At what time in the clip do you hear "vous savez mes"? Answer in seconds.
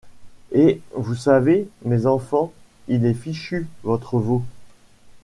0.95-2.07